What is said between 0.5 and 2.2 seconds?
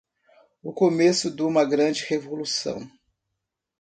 o começo duma grande